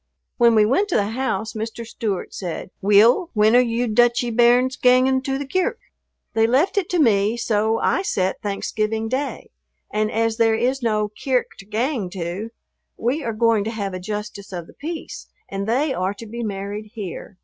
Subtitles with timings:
[0.37, 1.85] When we went to the house Mr.
[1.85, 5.77] Stewart said, "Weel, when are you douchy bairns gangin' to the kirk?"
[6.33, 9.51] They left it to me, so I set Thanksgiving Day,
[9.91, 12.49] and as there is no "kirk to gang to,"
[12.97, 16.41] we are going to have a justice of the peace and they are to be
[16.41, 17.37] married here.